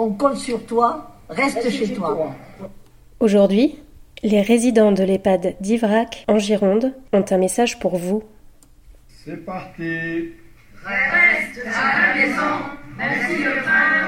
[0.00, 2.30] On compte sur toi, reste, chez, toi.
[3.18, 3.80] Aujourd'hui,
[4.22, 8.22] les résidents de l'EHPAD d'Ivrac en Gironde ont un message pour vous.
[9.08, 10.34] C'est parti.
[10.84, 12.52] Reste à la maison,
[12.96, 13.98] même si le train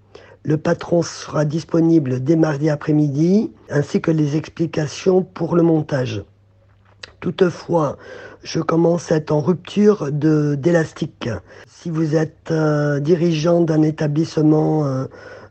[0.46, 6.24] Le patron sera disponible dès mardi après-midi, ainsi que les explications pour le montage.
[7.20, 7.98] Toutefois,
[8.44, 11.30] je commence à être en rupture d'élastique.
[11.66, 15.06] Si vous êtes euh, dirigeant d'un établissement euh,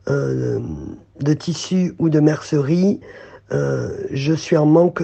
[0.08, 0.60] euh,
[1.20, 3.00] de tissu ou de mercerie,
[3.50, 5.02] je suis en manque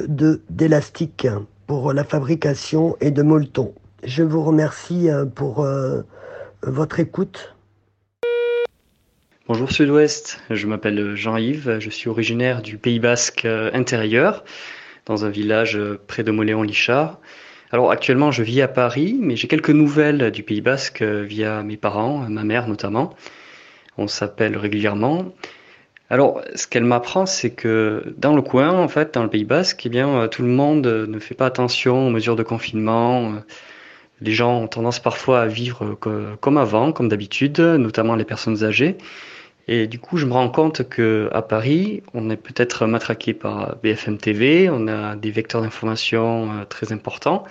[0.50, 1.29] d'élastique
[1.67, 3.75] pour la fabrication et de molleton.
[4.03, 5.65] Je vous remercie pour
[6.62, 7.55] votre écoute.
[9.50, 14.44] Bonjour Sud-Ouest, je m'appelle Jean-Yves, je suis originaire du Pays Basque intérieur
[15.06, 17.19] dans un village euh, près de Moléon-Lichard.
[17.72, 21.65] Alors actuellement, je vis à Paris, mais j'ai quelques nouvelles du Pays Basque euh, via
[21.65, 23.16] mes parents, ma mère notamment.
[23.99, 25.34] On s'appelle régulièrement.
[26.11, 29.84] Alors, ce qu'elle m'apprend, c'est que dans le coin, en fait, dans le Pays Basque,
[29.84, 33.32] eh bien, euh, tout le monde ne fait pas attention aux mesures de confinement.
[34.21, 35.99] Les gens ont tendance parfois à vivre
[36.41, 38.97] comme avant, comme d'habitude, notamment les personnes âgées.
[39.72, 43.76] Et du coup, je me rends compte que à Paris, on est peut-être matraqué par
[43.76, 47.44] BFM TV, on a des vecteurs d'information euh, très importants.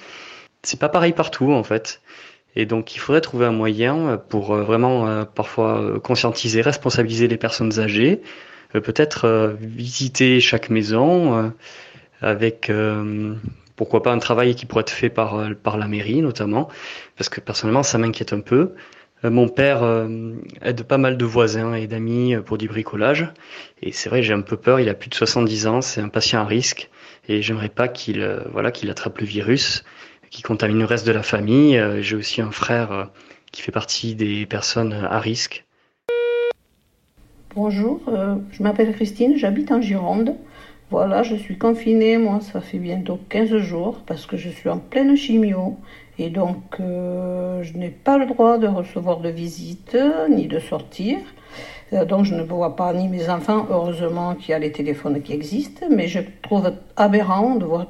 [0.61, 2.01] C'est pas pareil partout en fait.
[2.57, 7.37] Et donc, il faudrait trouver un moyen pour euh, vraiment euh, parfois conscientiser, responsabiliser les
[7.37, 8.21] personnes âgées,
[8.73, 11.51] peut-être visiter chaque maison
[12.21, 12.71] avec
[13.75, 16.69] pourquoi pas un travail qui pourrait être fait par par la mairie notamment,
[17.17, 18.75] parce que personnellement, ça m'inquiète un peu.
[19.25, 23.27] Euh, mon père euh, aide pas mal de voisins et d'amis euh, pour du bricolage.
[23.81, 24.79] Et c'est vrai, j'ai un peu peur.
[24.79, 26.89] Il a plus de 70 ans, c'est un patient à risque.
[27.27, 29.83] Et j'aimerais pas qu'il voilà, qu'il attrape le virus,
[30.31, 31.79] qu'il contamine le reste de la famille.
[32.01, 33.11] J'ai aussi un frère
[33.51, 35.63] qui fait partie des personnes à risque.
[37.53, 38.01] Bonjour,
[38.51, 40.33] je m'appelle Christine, j'habite en Gironde.
[40.89, 44.79] Voilà, je suis confinée, moi, ça fait bientôt 15 jours parce que je suis en
[44.79, 45.77] pleine chimio
[46.19, 49.97] et donc euh, je n'ai pas le droit de recevoir de visite
[50.29, 51.17] ni de sortir.
[51.93, 55.21] Euh, donc je ne vois pas ni mes enfants, heureusement qu'il y a les téléphones
[55.21, 57.87] qui existent, mais je trouve aberrant de voir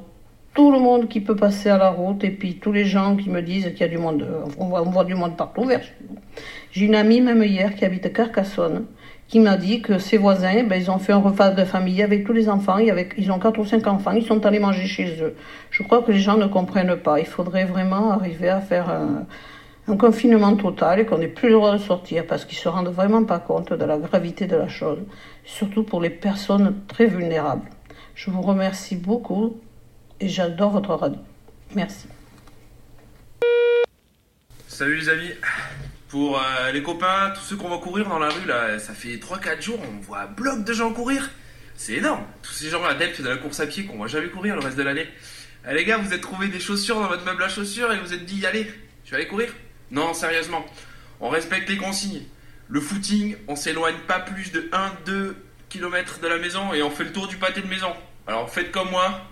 [0.54, 3.30] tout le monde qui peut passer à la route et puis tous les gens qui
[3.30, 4.26] me disent qu'il y a du monde,
[4.58, 5.68] on voit, on voit du monde partout
[6.72, 8.86] J'ai une amie même hier qui habite Carcassonne
[9.30, 12.26] qui m'a dit que ses voisins, ben, ils ont fait un repas de famille avec
[12.26, 15.36] tous les enfants, ils ont quatre ou cinq enfants, ils sont allés manger chez eux.
[15.70, 17.20] Je crois que les gens ne comprennent pas.
[17.20, 19.26] Il faudrait vraiment arriver à faire un,
[19.96, 23.24] confinement total et qu'on n'ait plus le droit de sortir parce qu'ils se rendent vraiment
[23.24, 24.98] pas compte de la gravité de la chose,
[25.44, 27.68] surtout pour les personnes très vulnérables.
[28.14, 29.56] Je vous remercie beaucoup
[30.20, 31.18] et j'adore votre radio.
[31.74, 32.06] Merci.
[34.68, 35.32] Salut les amis.
[36.10, 39.16] Pour euh, les copains, tous ceux qu'on va courir dans la rue, là, ça fait
[39.16, 41.30] 3-4 jours, on voit un bloc de gens courir.
[41.76, 42.24] C'est énorme.
[42.42, 44.76] Tous ces gens adeptes de la course à pied qu'on voit jamais courir le reste
[44.76, 45.06] de l'année.
[45.68, 48.12] Eh, les gars, vous êtes trouvé des chaussures dans votre meuble à chaussures et vous
[48.12, 48.66] êtes dit, allez,
[49.04, 49.54] je vais aller courir
[49.92, 50.66] Non, sérieusement.
[51.20, 52.24] On respecte les consignes.
[52.68, 54.68] Le footing, on s'éloigne pas plus de
[55.06, 55.34] 1-2
[55.68, 57.92] km de la maison et on fait le tour du pâté de maison.
[58.26, 59.28] Alors faites comme moi.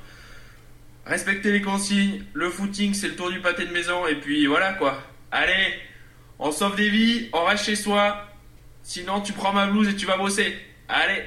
[1.06, 2.24] Respectez les consignes.
[2.34, 4.06] Le footing, c'est le tour du pâté de maison.
[4.06, 5.02] Et puis voilà quoi.
[5.32, 5.74] Allez,
[6.38, 8.16] on sauve des vies, on reste chez soi.
[8.82, 10.56] Sinon, tu prends ma blouse et tu vas bosser.
[10.88, 11.22] Allez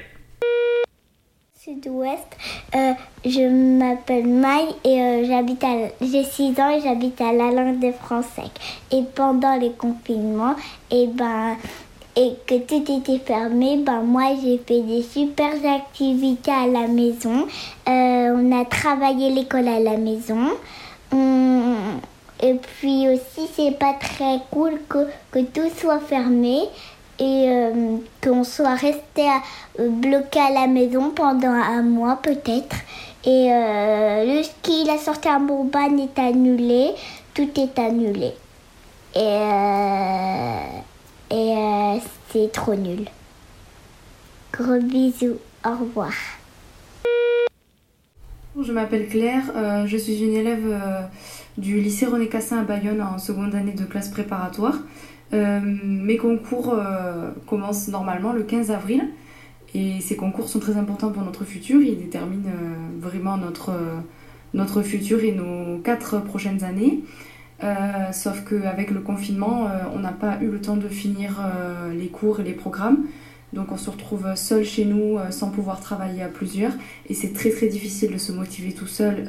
[1.64, 2.26] Sud-Ouest.
[2.74, 2.92] Euh,
[3.24, 7.78] je m'appelle Maï et euh, j'habite à j'ai 6 ans et j'habite à la langue
[7.78, 8.50] de Français.
[8.90, 10.56] Et pendant les confinements,
[10.90, 11.56] et ben
[12.16, 17.46] et que tout était fermé, ben moi j'ai fait des super activités à la maison.
[17.88, 20.50] Euh, on a travaillé l'école à la maison.
[22.42, 26.62] Et puis aussi c'est pas très cool que, que tout soit fermé
[27.18, 29.28] et euh, qu'on soit resté
[29.78, 32.76] bloqué à la maison pendant un mois peut-être.
[33.24, 36.90] Et euh, le ski, la sortie à Bourban est annulé,
[37.32, 38.32] tout est annulé.
[39.14, 40.56] Et, euh,
[41.30, 42.00] et
[42.32, 43.06] c'est trop nul.
[44.52, 46.12] Gros bisous, au revoir.
[48.60, 50.78] Je m'appelle Claire, je suis une élève
[51.56, 54.78] du lycée René Cassin à Bayonne en seconde année de classe préparatoire.
[55.32, 59.08] Euh, mes concours euh, commencent normalement le 15 avril
[59.74, 61.80] et ces concours sont très importants pour notre futur.
[61.80, 63.72] Ils déterminent euh, vraiment notre,
[64.52, 67.00] notre futur et nos quatre prochaines années.
[68.12, 71.40] sauf qu'avec le confinement, on n'a pas eu le temps de finir
[71.92, 73.06] les cours et les programmes.
[73.52, 76.72] Donc on se retrouve seul chez nous sans pouvoir travailler à plusieurs.
[77.08, 79.26] Et c'est très très difficile de se motiver tout seul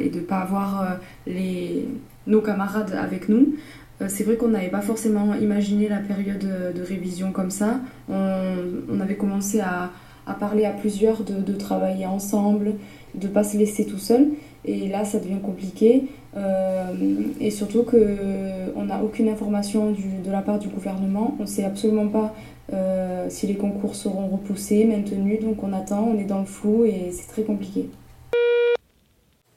[0.00, 1.86] et de ne pas avoir les,
[2.26, 3.54] nos camarades avec nous.
[4.00, 7.80] Euh, c'est vrai qu'on n'avait pas forcément imaginé la période de révision comme ça.
[8.08, 9.90] On, avait commencé à,
[10.38, 12.74] parler à plusieurs, de, travailler ensemble,
[13.14, 14.28] de ne pas se laisser tout seul.
[14.64, 16.04] Et là, ça devient compliqué.
[16.36, 16.92] Euh,
[17.40, 21.36] et surtout qu'on n'a aucune information de la part du gouvernement.
[21.38, 22.34] On ne sait absolument pas
[22.72, 25.40] euh, si les concours seront repoussés, maintenus.
[25.40, 27.88] Donc on attend, on est dans le flou et c'est très compliqué.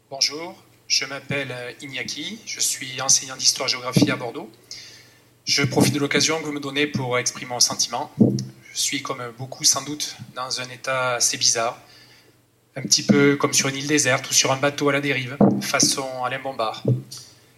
[0.10, 0.56] Bonjour,
[0.88, 4.50] je m'appelle euh, Iñaki, je suis enseignant d'histoire-géographie à Bordeaux.
[5.46, 8.10] Je profite de l'occasion que vous me donnez pour exprimer mon sentiment.
[8.74, 11.80] Je suis, comme beaucoup sans doute, dans un état assez bizarre,
[12.76, 15.38] un petit peu comme sur une île déserte ou sur un bateau à la dérive,
[15.62, 16.84] façon Alain Bombard.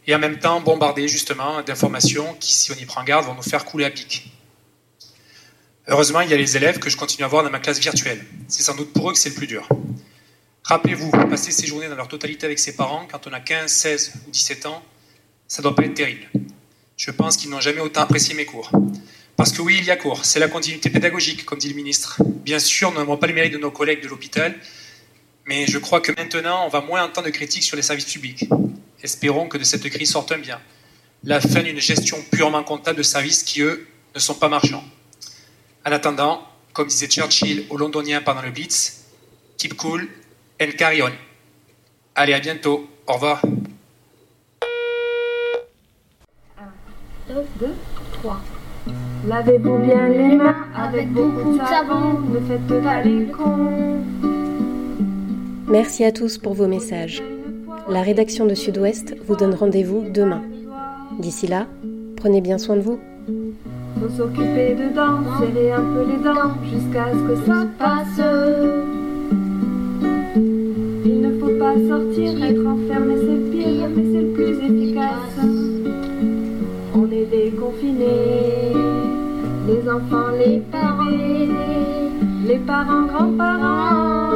[0.07, 3.41] Et en même temps bombardé justement d'informations qui, si on y prend garde, vont nous
[3.41, 4.31] faire couler à pic.
[5.87, 8.23] Heureusement, il y a les élèves que je continue à voir dans ma classe virtuelle.
[8.47, 9.67] C'est sans doute pour eux que c'est le plus dur.
[10.63, 14.13] Rappelez-vous, passer ces journées dans leur totalité avec ses parents, quand on a 15, 16
[14.27, 14.83] ou 17 ans,
[15.47, 16.27] ça ne doit pas être terrible.
[16.97, 18.71] Je pense qu'ils n'ont jamais autant apprécié mes cours.
[19.37, 22.19] Parce que oui, il y a cours, c'est la continuité pédagogique, comme dit le ministre.
[22.23, 24.55] Bien sûr, nous n'avons pas le mérite de nos collègues de l'hôpital,
[25.45, 28.49] mais je crois que maintenant, on va moins entendre de critiques sur les services publics.
[29.01, 30.59] Espérons que de cette crise sorte un bien.
[31.23, 34.83] La fin d'une gestion purement comptable de services qui, eux, ne sont pas marchands.
[35.85, 39.05] En attendant, comme disait Churchill aux Londoniens pendant le Blitz,
[39.57, 40.07] keep cool,
[40.57, 41.11] El Carillon.
[42.15, 42.89] Allez, à bientôt.
[43.07, 43.41] Au revoir.
[47.29, 47.67] 1, 2,
[48.13, 48.41] 3.
[49.27, 52.19] Lavez-vous bien les mains avec beaucoup de savon.
[52.19, 54.34] Ne faites pas les cons.
[55.67, 57.23] Merci à tous pour vos messages.
[57.89, 60.41] La rédaction de Sud-Ouest vous donne rendez-vous demain.
[61.19, 61.67] D'ici là,
[62.17, 62.99] prenez bien soin de vous.
[63.99, 68.21] Faut s'occuper dedans, serrer un peu les dents jusqu'à ce que ça passe
[71.57, 75.39] pas sortir, être enfermé c'est pire, mais c'est le plus efficace.
[76.93, 78.73] On est déconfinés,
[79.67, 82.04] les enfants, les parents,
[82.47, 84.31] les parents, grands-parents,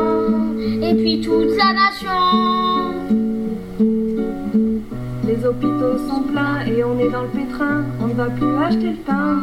[0.82, 2.94] et puis toute la nation.
[5.28, 8.92] Les hôpitaux sont pleins et on est dans le pétrin, on ne va plus acheter
[8.92, 9.38] le pain.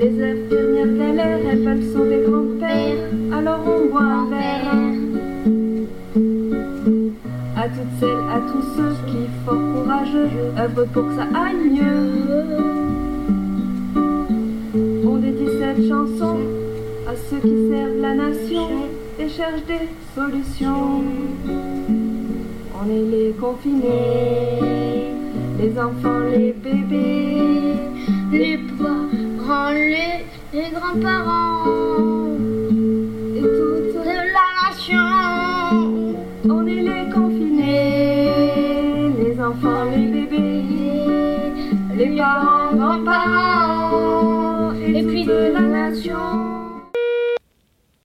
[0.00, 4.72] Les infirmières galèrent, elles veulent sauver grand-père, alors on boit un verre.
[7.56, 12.65] À toutes celles, à tous ceux qui, fort courageux, œuvrent pour que ça aille mieux.
[15.82, 16.38] chansons
[17.06, 18.68] à ceux qui servent la nation
[19.18, 21.02] et cherchent des solutions.
[22.74, 25.12] On est les confinés,
[25.58, 27.74] les enfants, les bébés,
[28.32, 31.64] les parents, les, les grands-parents
[33.36, 36.16] et toute la nation.
[36.48, 38.32] On est les confinés,
[39.18, 41.52] les enfants, les bébés,
[41.96, 43.65] les parents, grands-parents
[46.16, 46.45] nation.